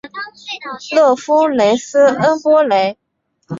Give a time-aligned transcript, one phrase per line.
[0.95, 2.97] 勒夫雷斯恩波雷。